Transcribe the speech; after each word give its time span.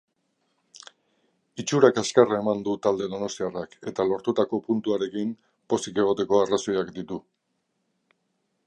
Itxura 1.63 1.91
kaskarra 1.97 2.39
eman 2.43 2.63
du 2.69 2.73
talde 2.87 3.11
donostiarrak 3.13 3.77
eta 3.93 4.07
lortutako 4.13 4.61
puntuarekin 4.71 5.37
pozik 5.75 6.03
egoteko 6.07 6.43
arrazoiak 6.47 6.93
ditu. 6.99 7.23